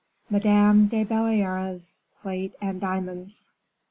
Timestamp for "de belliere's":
0.87-2.01